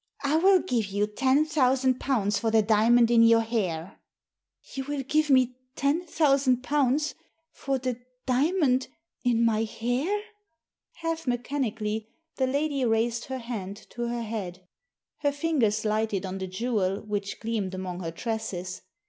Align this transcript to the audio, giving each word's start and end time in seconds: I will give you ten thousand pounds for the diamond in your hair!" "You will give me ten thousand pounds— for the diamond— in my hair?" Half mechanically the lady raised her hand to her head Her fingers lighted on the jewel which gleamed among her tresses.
I 0.23 0.37
will 0.37 0.57
give 0.63 0.87
you 0.87 1.05
ten 1.05 1.45
thousand 1.45 1.99
pounds 1.99 2.39
for 2.39 2.49
the 2.49 2.63
diamond 2.63 3.11
in 3.11 3.21
your 3.21 3.41
hair!" 3.43 3.99
"You 4.75 4.83
will 4.85 5.03
give 5.03 5.29
me 5.29 5.57
ten 5.75 6.07
thousand 6.07 6.63
pounds— 6.63 7.13
for 7.63 7.77
the 7.77 7.99
diamond— 8.25 8.87
in 9.23 9.45
my 9.45 9.61
hair?" 9.63 10.23
Half 11.03 11.27
mechanically 11.27 12.07
the 12.37 12.47
lady 12.47 12.83
raised 12.83 13.25
her 13.25 13.37
hand 13.37 13.77
to 13.91 14.07
her 14.07 14.23
head 14.23 14.65
Her 15.19 15.31
fingers 15.31 15.85
lighted 15.85 16.25
on 16.25 16.39
the 16.39 16.47
jewel 16.47 17.01
which 17.01 17.39
gleamed 17.39 17.75
among 17.75 17.99
her 17.99 18.09
tresses. 18.09 18.81